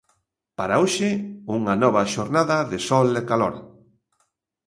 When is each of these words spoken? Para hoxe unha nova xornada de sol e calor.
Para 0.57 0.75
hoxe 0.81 1.09
unha 1.57 1.73
nova 1.83 2.03
xornada 2.13 2.57
de 2.71 2.79
sol 2.87 3.07
e 3.21 3.23
calor. 3.29 3.55